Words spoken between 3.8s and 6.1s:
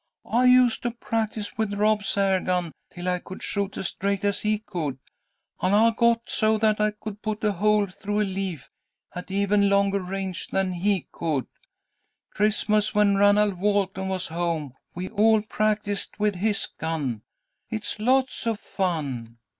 straight as he could, and I